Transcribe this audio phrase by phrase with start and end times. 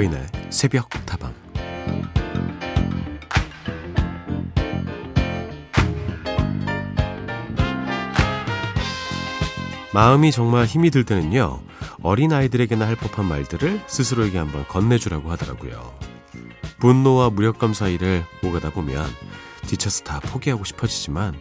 [0.00, 1.34] 서인의 새벽 다방.
[9.92, 11.60] 마음이 정말 힘이 들 때는요
[12.02, 15.94] 어린 아이들에게나 할 법한 말들을 스스로에게 한번 건네주라고 하더라고요.
[16.78, 19.04] 분노와 무력감 사이를 오가다 보면
[19.66, 21.38] 지쳐서 다 포기하고 싶어지지만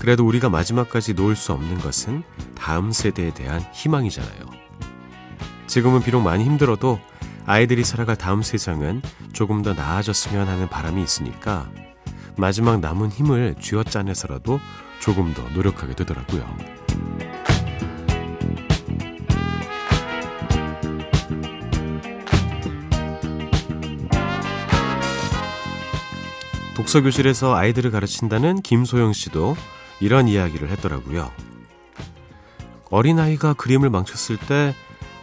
[0.00, 2.22] 그래도 우리가 마지막까지 놓을 수 없는 것은
[2.54, 4.46] 다음 세대에 대한 희망이잖아요.
[5.66, 6.98] 지금은 비록 많이 힘들어도
[7.44, 11.68] 아이들이 살아갈 다음 세상은 조금 더 나아졌으면 하는 바람이 있으니까
[12.36, 14.60] 마지막 남은 힘을 쥐어짜내서라도
[15.00, 16.46] 조금 더 노력하게 되더라고요.
[26.76, 29.56] 독서교실에서 아이들을 가르친다는 김소영 씨도
[30.00, 31.30] 이런 이야기를 했더라고요.
[32.90, 34.74] 어린아이가 그림을 망쳤을 때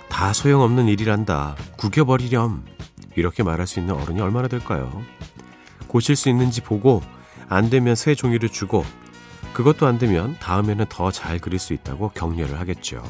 [0.09, 1.55] 다 소용없는 일이란다.
[1.77, 2.65] 구겨버리렴.
[3.15, 5.01] 이렇게 말할 수 있는 어른이 얼마나 될까요?
[5.87, 7.01] 고칠 수 있는지 보고
[7.47, 8.85] 안 되면 새 종이를 주고
[9.53, 13.03] 그것도 안 되면 다음에는 더 잘 그릴 수 있다고 격려를 하겠죠.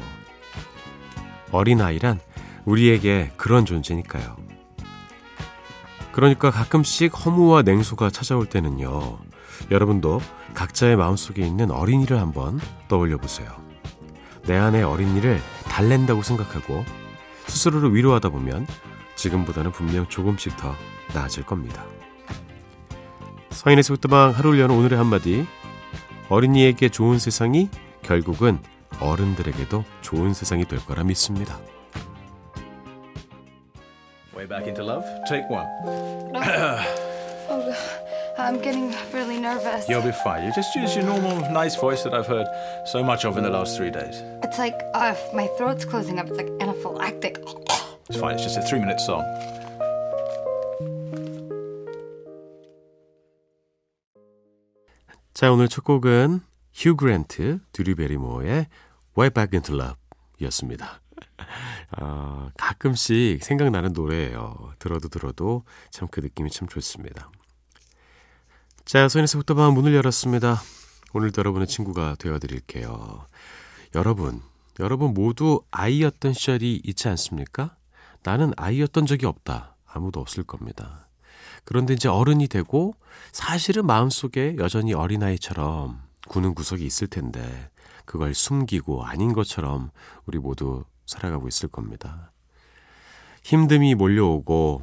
[1.52, 2.20] 어린아이란
[2.66, 4.38] 우리에게 그런 존재니까요.
[6.12, 9.20] 그러니까 가끔씩 허무와 냉소가 찾아올 때는요.
[9.72, 10.22] 여러분도
[10.54, 13.69] 각자의 마음속에 있는 어린이를 한번 떠올려 보세요.
[14.50, 16.84] 내 안의 어린이를 달랜다고 생각하고
[17.46, 18.66] 스스로를 위로하다 보면
[19.16, 20.74] 지금보다는 분명 조금씩 더
[21.14, 21.86] 나아질 겁니다.
[23.52, 25.46] 서인의 속도방 하루를 여는 오늘의 한마디
[26.30, 27.70] 어린이에게 좋은 세상이
[28.02, 28.58] 결국은
[29.00, 31.60] 어른들에게도 좋은 세상이 될 거라 믿습니다.
[34.36, 35.06] Way back into love.
[35.28, 35.68] Take one.
[37.52, 38.09] oh,
[38.40, 39.88] I'm getting really nervous.
[39.90, 40.46] You'll be fine.
[40.46, 42.48] You just use your normal, nice voice that I've heard
[42.86, 44.16] so much of in the last three days.
[44.44, 46.28] It's like uh, my throat's closing up.
[46.28, 47.38] It's like anaphylactic.
[48.10, 48.36] It's fine.
[48.36, 49.24] It's just a three-minute song.
[55.34, 56.42] 자, 오늘 첫 곡은
[56.74, 58.68] 휴 그랜트, 드류 베리모어의
[59.18, 59.96] Way Back Into Love
[60.42, 61.02] 였습니다.
[61.92, 64.74] 아, 가끔씩 생각나는 노래예요.
[64.80, 67.32] 들어도 들어도 참 그 느낌이 참 좋습니다.
[68.90, 70.60] 자, 소인에서 부터방 문을 열었습니다.
[71.14, 73.28] 오늘도 여러분의 친구가 되어드릴게요.
[73.94, 74.42] 여러분,
[74.80, 77.76] 여러분 모두 아이였던 시절이 있지 않습니까?
[78.24, 79.76] 나는 아이였던 적이 없다.
[79.86, 81.08] 아무도 없을 겁니다.
[81.66, 82.96] 그런데 이제 어른이 되고
[83.32, 87.70] 사실은 마음속에 여전히 어린아이처럼 구는 구석이 있을 텐데
[88.06, 89.92] 그걸 숨기고 아닌 것처럼
[90.26, 92.32] 우리 모두 살아가고 있을 겁니다.
[93.44, 94.82] 힘듦이 몰려오고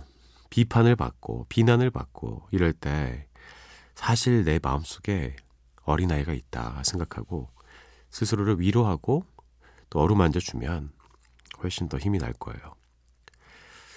[0.50, 3.26] 비판을 받고 비난을 받고 이럴 때
[3.96, 5.34] 사실 내 마음속에
[5.82, 7.48] 어린아이가 있다 생각하고
[8.10, 9.26] 스스로를 위로하고
[9.90, 10.92] 또 어루만져 주면
[11.62, 12.76] 훨씬 더 힘이 날 거예요.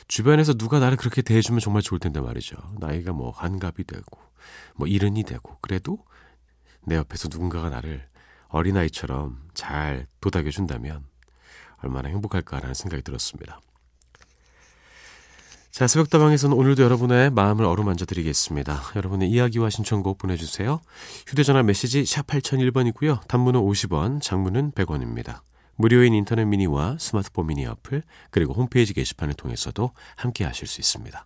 [0.08, 2.56] 주변에서 누가 나를 그렇게 대해주면 정말 좋을 텐데 말이죠.
[2.80, 4.20] 나이가 뭐 한갑이 되고
[4.76, 6.04] 뭐 이른이 되고 그래도
[6.86, 8.08] 내 옆에서 누군가가 나를
[8.48, 11.06] 어린아이처럼 잘 도닥여 준다면
[11.78, 13.62] 얼마나 행복할까라는 생각이 들었습니다.
[15.80, 18.82] 자, 새벽다방에서는 오늘도 여러분의 마음을 어루만져 드리겠습니다.
[18.98, 20.82] 여러분의 이야기와 신청곡 보내주세요.
[21.26, 23.26] 휴대전화 메시지 샵 8001번이고요.
[23.30, 25.40] 단문은 50원, 장문은 100원입니다.
[25.78, 31.26] 무료인 인터넷 미니와 스마트폰 미니 어플, 그리고 홈페이지 게시판을 통해서도 함께 하실 수 있습니다.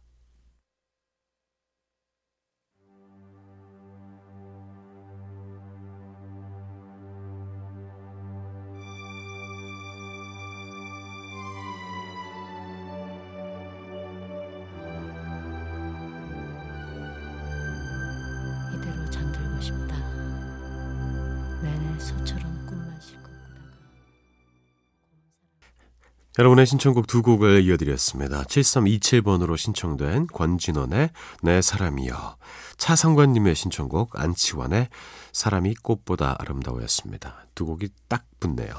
[26.40, 28.44] 여러분의 신청곡 두 곡을 이어드렸습니다.
[28.44, 31.12] 7327번으로 신청된 권진원의
[31.44, 32.38] 내 사람이여
[32.78, 34.90] 차상관님의 신청곡 안치환의
[35.32, 37.46] 사람이 꽃보다 아름다워였습니다.
[37.54, 38.74] 두 곡이 딱 붙네요.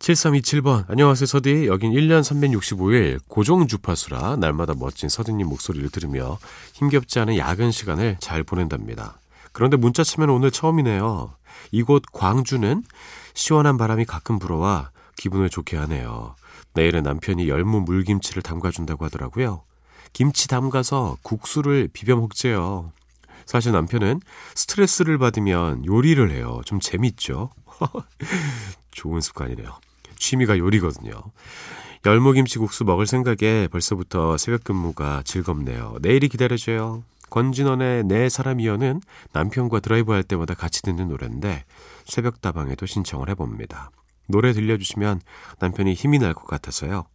[0.00, 6.38] 7327번 안녕하세요 서디 여긴 1년 365일 고정 주파수라 날마다 멋진 서디님 목소리를 들으며
[6.74, 9.20] 힘겹지 않은 야근 시간을 잘 보낸답니다.
[9.52, 11.36] 그런데 문자 치면 오늘 처음이네요.
[11.70, 12.82] 이곳 광주는
[13.34, 16.34] 시원한 바람이 가끔 불어와 기분을 좋게 하네요.
[16.74, 19.62] 내일은 남편이 열무 물김치를 담가준다고 하더라고요.
[20.12, 22.92] 김치 담가서 국수를 비벼 먹재요.
[23.46, 24.20] 사실 남편은
[24.54, 26.60] 스트레스를 받으면 요리를 해요.
[26.64, 27.50] 좀 재밌죠?
[28.90, 29.68] 좋은 습관이네요.
[30.16, 31.12] 취미가 요리거든요.
[32.06, 35.96] 열무김치 국수 먹을 생각에 벌써부터 새벽 근무가 즐겁네요.
[36.00, 37.02] 내일이 기다려져요.
[37.34, 39.00] 권진원의 내 사람이여는
[39.32, 41.64] 남편과 드라이브 할 때마다 같이 듣는 노래인데
[42.04, 43.90] 새벽 다방에도 신청을 해봅니다.
[44.28, 45.20] 노래 들려주시면
[45.58, 47.06] 남편이 힘이 날 것 같아서요.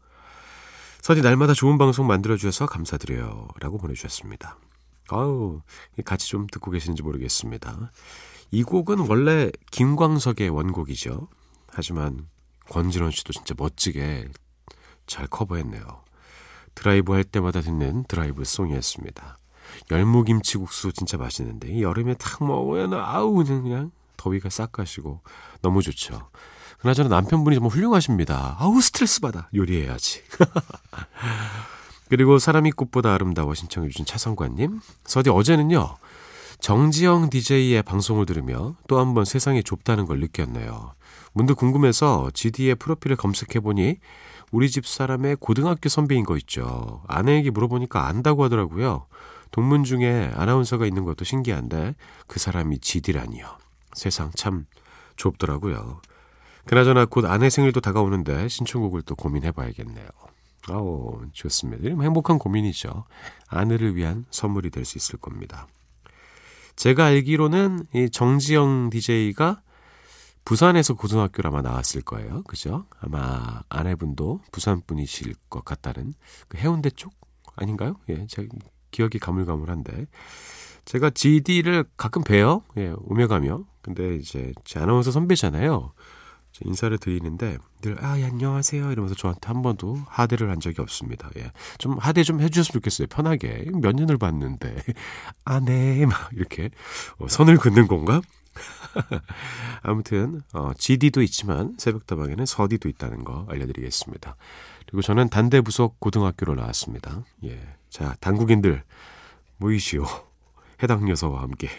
[1.02, 3.48] 서디 날마다 좋은 방송 만들어주셔서 감사드려요.
[3.62, 4.58] 라고 보내주셨습니다.
[5.08, 5.62] 아우,
[6.04, 7.90] 같이 좀 듣고 계시는지 모르겠습니다.
[8.52, 11.30] 이 곡은 원래 김광석의 원곡이죠.
[11.70, 12.28] 하지만
[12.70, 14.28] 권진원 씨도 진짜 멋지게
[15.08, 16.04] 잘 커버했네요.
[16.76, 19.39] 드라이브 할 때마다 듣는 드라이브 song이었습니다.
[19.92, 25.22] 열무김치국수 진짜 맛있는데 여름에 탁 먹으면 아우 그냥 더위가 싹 가시고
[25.62, 26.30] 너무 좋죠.
[26.80, 28.56] 그나저나 남편분이 정말 훌륭하십니다.
[28.60, 30.22] 아우 스트레스 받아 요리해야지.
[32.10, 34.80] 그리고 사람이 꽃보다 아름다워 신청해주신 차성관님.
[35.06, 35.96] 서디 어제는요.
[36.60, 40.94] 정지영 DJ의 방송을 들으며 또 한 번 세상이 좁다는 걸 느꼈네요.
[41.34, 43.98] 문득 궁금해서 GD의 프로필을 검색해보니
[44.52, 47.04] 우리 집 사람의 고등학교 선배인 거 있죠.
[47.08, 49.06] 아내에게 물어보니까 안다고 하더라고요.
[49.52, 51.96] 동문 중에 아나운서가 있는 것도 신기한데
[52.28, 53.58] 그 사람이 GD라니요.
[53.94, 54.66] 세상 참
[55.16, 56.02] 좁더라고요.
[56.66, 60.08] 그나저나 곧 아내 생일도 다가오는데 신청곡을 또 고민해봐야겠네요.
[60.70, 61.84] 아우 좋습니다.
[61.84, 63.06] 이런 행복한 고민이죠.
[63.48, 65.68] 아내를 위한 선물이 될 수 있을 겁니다.
[66.76, 69.62] 제가 알기로는 이 정지영 DJ가
[70.46, 72.44] 부산에서 고등학교를 아마 나왔을 거예요.
[72.44, 72.86] 그죠?
[73.02, 76.14] 아마 아내분도 부산 분이실 것 같다는
[76.48, 77.14] 그 해운대 쪽
[77.56, 77.98] 아닌가요?
[78.10, 78.48] 예, 제
[78.92, 80.08] 기억이 가물가물한데
[80.86, 82.64] 제가 GD를 가끔 봬요.
[82.78, 83.64] 예, 오며 가며.
[83.82, 85.94] 근데 이제 제 아나운서 선배잖아요.
[86.66, 91.30] 인사를 드리는데 늘 아, 예, 안녕하세요 이러면서 저한테 한 번도 하대를 한 적이 없습니다.
[91.38, 91.52] 예.
[91.78, 93.08] 좀 하대 좀 해주셨으면 좋겠어요.
[93.08, 94.76] 편하게 몇 년을 봤는데
[95.46, 96.70] 아 네 막 이렇게
[97.20, 98.20] 어, 선을 긋는 건가?
[99.84, 104.36] 아무튼 어, GD도 있지만 새벽다방에는 서디도 있다는 거 알려드리겠습니다.
[104.88, 107.24] 그리고 저는 단대 부속 고등학교로 나왔습니다.
[107.46, 107.60] 예,
[107.90, 108.84] 자 당국인들
[109.58, 110.06] 모이시오.
[110.82, 111.70] 해당 녀석과 함께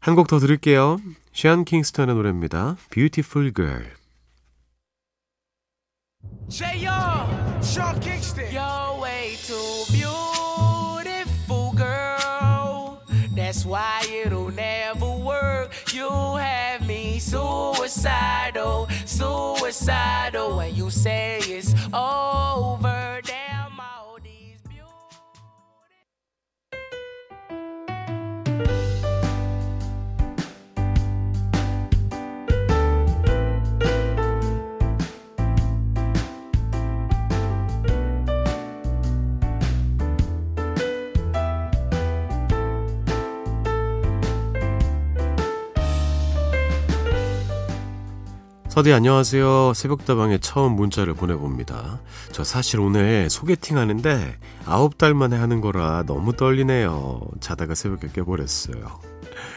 [0.00, 0.98] 한 곡 더 들을게요.
[1.32, 2.76] 샤안 킹스턴의 노래입니다.
[2.90, 3.86] Beautiful Girl.
[6.48, 7.26] J.R.
[7.60, 8.46] Sean Kingston.
[8.52, 13.00] You're way too beautiful, girl.
[13.34, 15.72] That's why it'll never work.
[15.92, 20.56] You have me suicidal, suicidal.
[20.58, 22.85] When you say it's over,
[48.76, 49.72] 서디 안녕하세요.
[49.72, 51.98] 새벽다방에 처음 문자를 보내봅니다.
[52.30, 54.36] 저 사실 오늘 소개팅 하는데
[54.66, 57.22] 아홉 달 만에 하는 거라 너무 떨리네요.
[57.40, 59.00] 자다가 새벽에 깨버렸어요.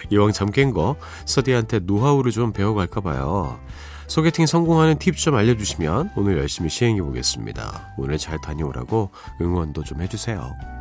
[0.09, 0.95] 이왕 잠 깬 거
[1.25, 3.59] 서디한테 노하우를 좀 배워갈까 봐요.
[4.07, 7.95] 소개팅 성공하는 팁 좀 알려주시면 오늘 열심히 시행해 보겠습니다.
[7.97, 9.09] 오늘 잘 다녀오라고
[9.41, 10.78] 응원도 좀 해주세요.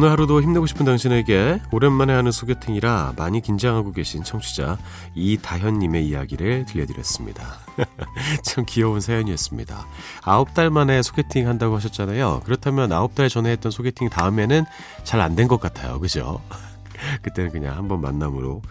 [0.00, 4.78] 오늘 하루도 힘내고 싶은 당신에게 오랜만에 하는 소개팅이라 많이 긴장하고 계신 청취자
[5.14, 7.58] 이다현님의 이야기를 들려드렸습니다.
[8.42, 9.86] 참 귀여운 사연이었습니다.
[10.22, 12.40] 아홉 달 만에 소개팅 한다고 하셨잖아요.
[12.46, 14.64] 그렇다면 아홉 달 전에 했던 소개팅 다음에는
[15.04, 16.00] 잘 안 된 것 같아요.
[16.00, 16.40] 그죠?
[17.20, 18.62] 그때는 그냥 한번 만남으로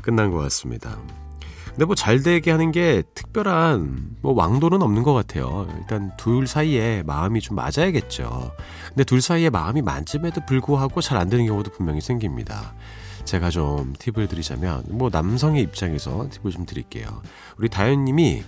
[0.00, 0.96] 끝난 것 같습니다.
[1.72, 5.66] 근데 뭐 잘 되게 하는 게 특별한 뭐 왕도는 없는 것 같아요.
[5.78, 8.52] 일단 둘 사이에 마음이 좀 맞아야겠죠.
[8.88, 12.74] 근데 둘 사이에 마음이 맞음에도 불구하고 잘 안 되는 경우도 분명히 생깁니다.
[13.24, 17.22] 제가 좀 팁을 드리자면 뭐 남성의 입장에서 팁을 좀 드릴게요.
[17.56, 18.42] 우리 다현님이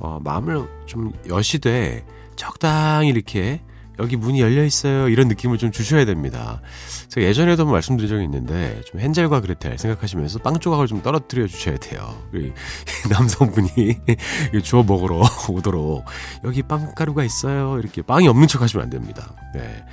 [0.00, 2.04] 어, 마음을 좀 여시되
[2.34, 3.60] 적당히 이렇게
[3.98, 5.08] 여기 문이 열려 있어요.
[5.08, 6.60] 이런 느낌을 좀 주셔야 됩니다.
[7.08, 11.76] 제가 예전에도 한번 말씀드린 적이 있는데 좀 헨젤과 그레텔 생각하시면서 빵 조각을 좀 떨어뜨려 주셔야
[11.76, 12.16] 돼요.
[13.10, 13.70] 남성분이
[14.64, 16.04] 주워 먹으러 오도록
[16.44, 17.78] 여기 빵가루가 있어요.
[17.78, 19.32] 이렇게 빵이 없는 척 하시면 안 됩니다.
[19.54, 19.84] 네.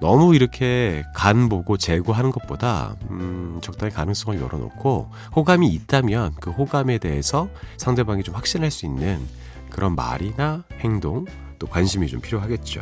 [0.00, 7.48] 너무 이렇게 간 보고 재고하는 것보다 음, 적당히 가능성을 열어놓고 호감이 있다면 그 호감에 대해서
[7.76, 9.20] 상대방이 좀 확신할 수 있는
[9.68, 11.26] 그런 말이나 행동
[11.58, 12.80] 또 관심이 좀 필요하겠죠.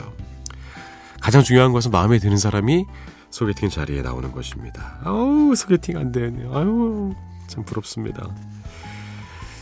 [1.20, 2.86] 가장 중요한 것은 마음에 드는 사람이
[3.30, 4.98] 소개팅 자리에 나오는 것입니다.
[5.04, 6.54] 아우 소개팅 안 되네요.
[6.56, 7.14] 아유
[7.46, 8.28] 참 부럽습니다.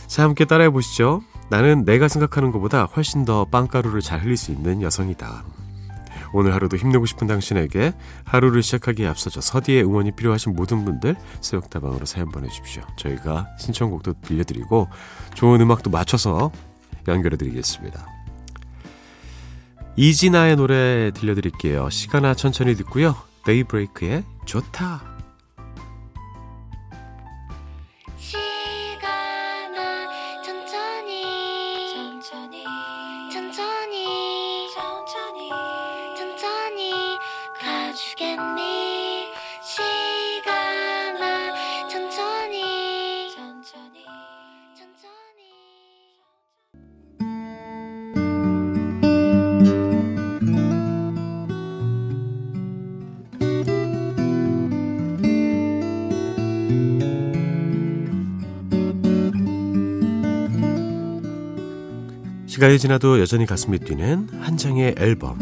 [0.07, 1.21] 자 함께 따라해 보시죠.
[1.49, 5.43] 나는 내가 생각하는 것보다 훨씬 더 빵가루를 잘 흘릴 수 있는 여성이다.
[6.33, 7.93] 오늘 하루도 힘내고 싶은 당신에게
[8.25, 12.83] 하루를 시작하기에 앞서서 서디의 응원이 필요하신 모든 분들 새벽다방으로 사연 보내주십시오.
[12.97, 14.87] 저희가 신청곡도 들려드리고
[15.35, 16.51] 좋은 음악도 맞춰서
[17.07, 18.16] 연결해 드리겠습니다.
[19.97, 21.89] 이진아의 노래 들려드릴게요.
[21.89, 23.15] 시간아 천천히 듣고요.
[23.45, 25.17] 데이브레이크의 좋다.
[37.59, 38.86] 가주겠니
[62.57, 65.37] 시간이 지나도 여전히 가슴이 뛰는 한 장의 앨범.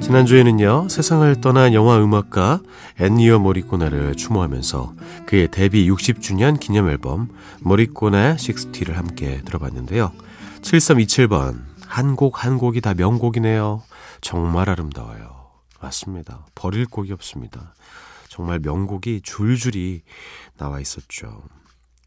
[0.00, 2.60] 지난주에는요, 세상을 떠난 영화 음악가
[2.98, 4.94] 엔니어 모리코네를 추모하면서
[5.26, 7.28] 그의 데뷔 60주년 기념 앨범
[7.60, 10.10] 모리코네 60를 함께 들어봤는데요.
[10.64, 11.62] 7327번.
[11.86, 13.82] 한 곡 한 곡이 다 명곡이네요.
[14.20, 15.50] 정말 아름다워요.
[15.80, 16.46] 맞습니다.
[16.54, 17.74] 버릴 곡이 없습니다.
[18.28, 20.02] 정말 명곡이 줄줄이
[20.56, 21.42] 나와 있었죠.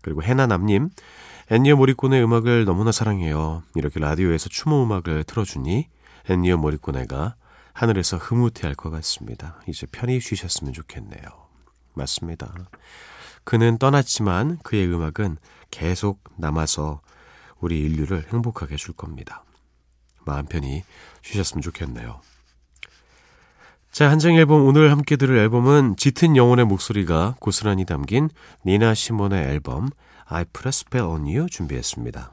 [0.02, 0.90] 그리고 해나남님,
[1.52, 3.64] 엔니어 모리코네 음악을 너무나 사랑해요.
[3.76, 5.88] 이렇게 라디오에서 추모 음악을 틀어주니
[6.28, 7.36] 엔니어 모리코네가
[7.74, 9.62] 하늘에서 흐뭇해할 것 같습니다.
[9.68, 11.22] 이제 편히 쉬셨으면 좋겠네요.
[11.94, 12.54] 맞습니다.
[13.44, 15.38] 그는 떠났지만 그의 음악은
[15.70, 17.02] 계속 남아서
[17.60, 19.44] 우리 인류를 행복하게 해줄 겁니다.
[20.26, 20.84] 마음 편히
[21.22, 22.22] 쉬셨으면 좋겠네요.
[23.92, 28.30] 자, 한정 앨범 오늘 함께 들을 앨범은 짙은 영혼의 목소리가 고스란히 담긴
[28.66, 29.90] 니나 시몬의 앨범
[30.26, 32.32] I a Spell on You 준비했습니다.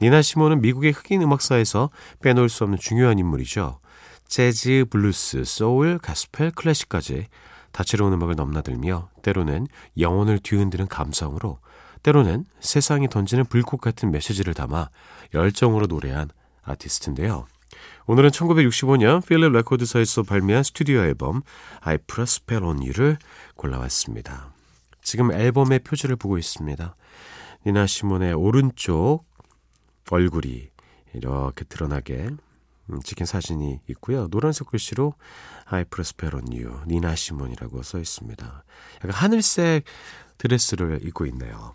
[0.00, 1.90] 니나 시몬은 미국의 흑인 음악사에서
[2.22, 3.80] 빼놓을 수 없는 중요한 인물이죠.
[4.26, 7.26] 재즈, 블루스, 소울, 가스펠, 클래식까지
[7.72, 9.66] 다채로운 음악을 넘나들며 때로는
[9.98, 11.58] 영혼을 뒤흔드는 감성으로
[12.02, 14.90] 때로는 세상이 던지는 불꽃 같은 메시지를 담아
[15.34, 16.30] 열정으로 노래한
[16.62, 17.46] 아티스트인데요.
[18.06, 21.42] 오늘은 1965년 필립 레코드사에서 발매한 스튜디오 앨범
[21.80, 23.18] I a Spell on You를
[23.54, 24.52] 골라왔습니다.
[25.02, 26.96] 지금 앨범의 표지를 보고 있습니다.
[27.66, 29.24] 니나 시몬의 오른쪽
[30.10, 30.70] 얼굴이
[31.14, 32.30] 이렇게 드러나게
[33.04, 34.28] 찍힌 사진이 있고요.
[34.28, 35.14] 노란색 글씨로
[35.66, 38.64] I a Spell on You, 니나 시몬이라고 써 있습니다.
[38.96, 39.84] 약간 하늘색
[40.38, 41.74] 드레스를 입고 있네요.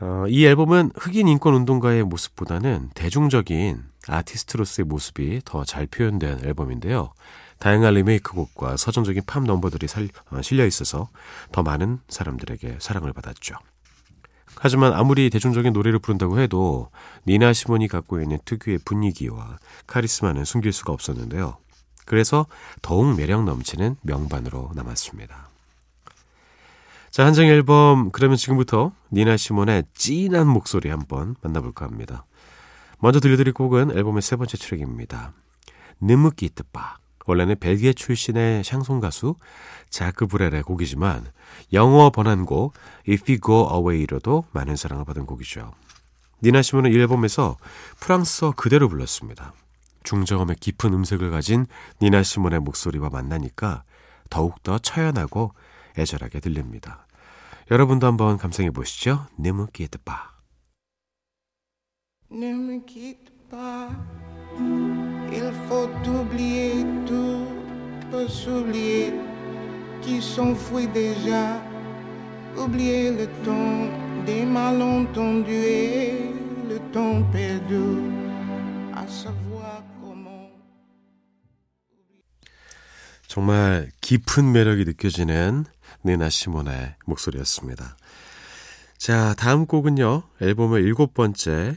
[0.00, 7.12] 어, 이 앨범은 흑인 인권 운동가의 모습보다는 대중적인 아티스트로서의 모습이 더 잘 표현된 앨범인데요.
[7.58, 11.08] 다양한 리메이크 곡과 서정적인 팝 넘버들이 살, 어, 실려 있어서
[11.50, 13.56] 더 많은 사람들에게 사랑을 받았죠.
[14.58, 16.90] 하지만 아무리 대중적인 노래를 부른다고 해도
[17.26, 21.58] 니나 시몬이 갖고 있는 특유의 분위기와 카리스마는 숨길 수가 없었는데요.
[22.06, 22.46] 그래서
[22.82, 25.45] 더욱 매력 넘치는 명반으로 남았습니다.
[27.16, 32.26] 자, 한정 앨범 그러면 지금부터 니나 시몬의 찐한 목소리 한번 만나볼까 합니다.
[32.98, 35.32] 먼저 들려드릴 곡은 앨범의 세 번째 트랙입니다.
[36.02, 36.98] 느무키트바.
[37.24, 39.34] 원래는 벨기에 출신의 샹송 가수
[39.88, 41.24] 자크 브렐의 곡이지만
[41.72, 42.74] 영어 번안곡
[43.08, 45.72] If You Go Away로도 많은 사랑을 받은 곡이죠.
[46.42, 47.56] 니나 시몬은 이 앨범에서
[47.98, 49.54] 프랑스어 그대로 불렀습니다.
[50.04, 51.64] 중저음의 깊은 음색을 가진
[52.02, 53.84] 니나 시몬의 목소리와 만나니까
[54.28, 55.54] 더욱더 처연하고
[55.98, 57.05] 애절하게 들립니다.
[57.68, 59.26] 여러분도 한번 감상해 보시죠.
[59.38, 60.36] 느무키트바.
[62.30, 63.88] Ne me quitte pas,
[65.30, 67.46] il faut oublier tout,
[68.10, 69.14] peut s'oublier
[70.02, 71.62] qui s'enfuit déjà,
[72.56, 73.88] oublier le temps
[74.26, 76.34] des malentendus et
[76.68, 78.02] le temps perdu,
[78.92, 80.50] à savoir comment.
[83.28, 85.64] 정말 깊은 매력이 느껴지는
[86.04, 87.96] 니나 시몬의 목소리였습니다.
[88.98, 90.22] 자, 다음 곡은요.
[90.40, 91.76] 앨범의 일곱 번째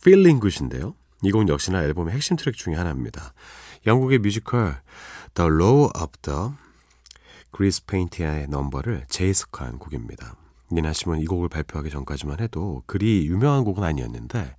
[0.00, 0.94] Feeling Good인데요.
[1.22, 3.34] 이 곡 역시나 앨범의 핵심 트랙 중에 하나입니다.
[3.86, 4.80] 영국의 뮤지컬
[5.34, 6.50] The Roar of the
[7.50, 10.36] Greasepaint의 넘버를 재해석한 곡입니다.
[10.72, 14.56] 니나 시몬 이 곡을 발표하기 전까지만 해도 그리 유명한 곡은 아니었는데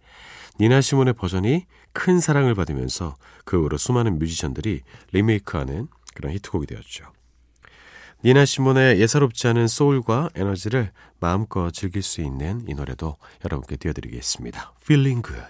[0.59, 4.81] 니나 시몬의 버전이 큰 사랑을 받으면서 그 후로 수많은 뮤지션들이
[5.13, 7.05] 리메이크하는 그런 히트곡이 되었죠.
[8.23, 14.73] 니나 시몬의 예사롭지 않은 소울과 에너지를 마음껏 즐길 수 있는 이 노래도 여러분께 띄워드리겠습니다.
[14.83, 15.47] Feeling Good.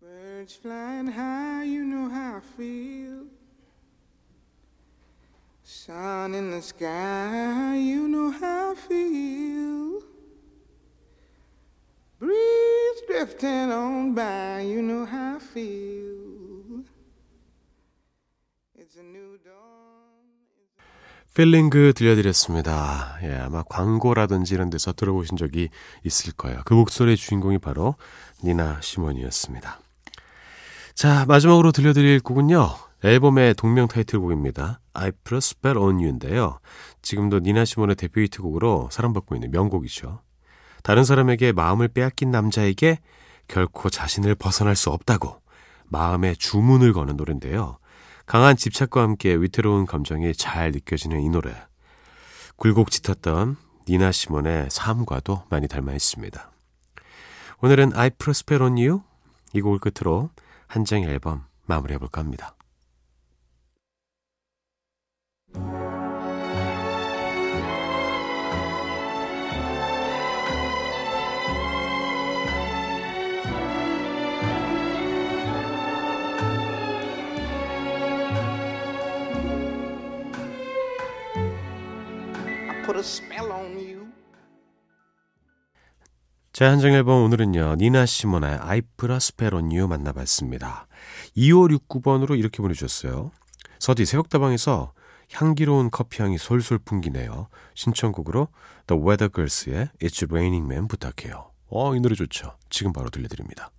[0.00, 3.26] Birds flying high, you know how I feel.
[5.62, 10.00] Sun in the sky, you know how I feel.
[12.18, 16.84] Breeze drifting on by, you know how I feel.
[18.74, 19.81] It's a new dawn.
[21.34, 23.16] Feeling Good 들려드렸습니다.
[23.22, 25.70] 예, 아마 광고라든지 이런 데서 들어보신 적이
[26.04, 26.60] 있을 거예요.
[26.66, 27.94] 그 목소리의 주인공이 바로
[28.44, 29.80] 니나 시몬이었습니다.
[30.94, 32.68] 자, 마지막으로 들려드릴 곡은요.
[33.02, 34.80] 앨범의 동명 타이틀곡입니다.
[34.92, 36.58] I Put a Spell on You인데요.
[37.00, 40.20] 지금도 니나 시몬의 대표 히트곡으로 사랑받고 있는 명곡이죠.
[40.82, 42.98] 다른 사람에게 마음을 빼앗긴 남자에게
[43.48, 45.40] 결코 자신을 벗어날 수 없다고
[45.86, 47.78] 마음에 주문을 거는 노래인데요.
[48.32, 51.54] 강한 집착과 함께 위태로운 감정이 잘 느껴지는 이 노래.
[52.56, 56.50] 굴곡 짙었던 니나 시몬의 삶과도 많이 닮아 있습니다.
[57.60, 59.02] 오늘은 I Spell on You
[59.52, 60.30] 이 곡을 끝으로
[60.66, 62.56] 한 장의 앨범 마무리해볼까 합니다.
[82.84, 84.12] Put a spell on you.
[86.52, 87.76] 자, 한정 앨범 오늘은요.
[87.76, 90.86] 니나 시모나의 I Put a Spell on You 만나봤습니다.
[91.36, 93.30] 2569번으로 이렇게 보내주셨어요.
[93.78, 94.92] 서디 새벽다방에서
[95.32, 97.48] 향기로운 커피향이 솔솔 풍기네요.
[97.74, 98.48] 신청곡으로
[98.86, 101.50] The Weather Girls의 It's Raining Man 부탁해요.
[101.68, 102.58] 어, 이 노래 좋죠.
[102.68, 103.70] 지금 바로 들려드립니다.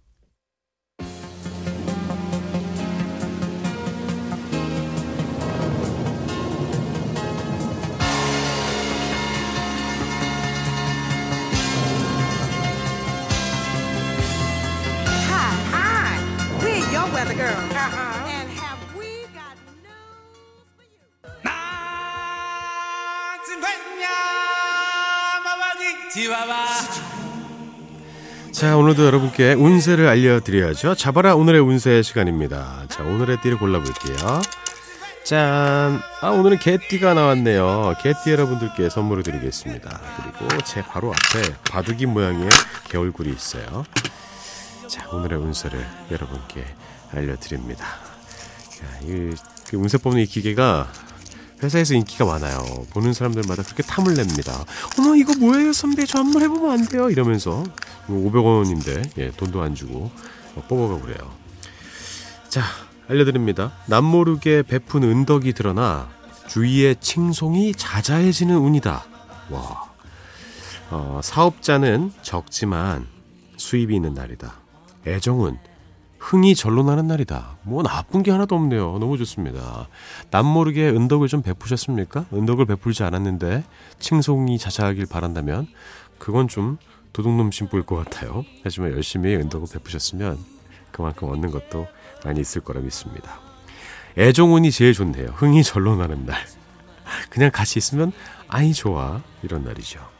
[28.52, 30.96] 자, 오늘도 여러분께 운세를 알려드려야죠.
[30.96, 32.86] 잡아라 오늘의 운세 시간입니다.
[32.88, 34.16] 자, 오늘의 띠를 골라볼게요.
[35.26, 36.02] 짠!
[36.22, 37.96] 아, 오늘은 개띠가 나왔네요.
[38.02, 40.00] 개띠 여러분들께 선물을 드리겠습니다.
[40.18, 42.48] 그리고 제 바로 앞에 바둑이 모양의
[42.90, 43.84] 개 얼굴이 있어요.
[44.88, 46.64] 자, 오늘의 운세를 여러분께
[47.14, 47.86] 알려드립니다.
[47.86, 49.34] 야, 이,
[49.70, 50.92] 그 운세 뽑는 이 기계가
[51.62, 52.62] 회사에서 인기가 많아요.
[52.92, 54.66] 보는 사람들마다 그렇게 탐을 냅니다.
[55.00, 56.06] 어머, 이거 뭐예요, 선배?
[56.06, 57.10] 저 한번 해보면 안 돼요?
[57.10, 57.64] 이러면서
[58.08, 60.12] 500원인데 예, 돈도 안 주고
[60.56, 61.32] 어, 뽑아가고 그래요.
[62.50, 62.64] 자,
[63.08, 63.74] 알려드립니다.
[63.88, 66.10] 남모르게 베푼 은덕이 드러나
[66.48, 69.06] 주위의 칭송이 자자해지는 운이다.
[69.50, 69.84] 와.
[70.90, 73.08] 어, 사업자는 적지만
[73.58, 74.54] 수입이 있는 날이다.
[75.08, 75.58] 애정은
[76.24, 77.58] 흥이 절로 나는 날이다.
[77.64, 78.98] 뭐 나쁜 게 하나도 없네요.
[78.98, 79.90] 너무 좋습니다.
[80.32, 82.28] 남 모르게 은덕을 좀 베푸셨습니까?
[82.32, 83.66] 은덕을 베풀지 않았는데
[84.00, 85.68] 칭송이 자자하길 바란다면
[86.20, 86.78] 그건 좀
[87.12, 88.46] 도둑놈 신부일 것 같아요.
[88.64, 90.40] 하지만 열심히 은덕을 베푸셨으면
[90.94, 91.88] 그만큼 얻는 것도
[92.24, 93.42] 많이 있을 거라 믿습니다.
[94.18, 95.28] 애정운이 제일 좋네요.
[95.36, 96.38] 흥이 절로 나는 날.
[97.30, 98.14] 그냥 같이 있으면
[98.48, 100.13] 아이 좋아 이런 날이죠.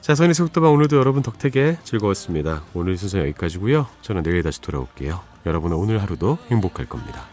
[0.00, 2.62] 자, 선의 속도방 오늘도 여러분 덕택에 즐거웠습니다.
[2.72, 3.86] 오늘 순서 여기까지고요.
[4.00, 5.20] 저는 내일 다시 돌아올게요.
[5.44, 7.26] 여러분의 오늘 하루도 행복할 겁니다.